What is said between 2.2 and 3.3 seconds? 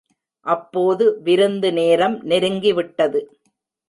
நெருங்கி விட்டது.